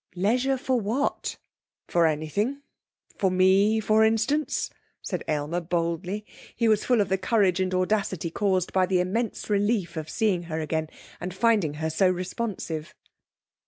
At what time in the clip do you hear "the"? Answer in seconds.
7.09-7.19, 8.87-8.99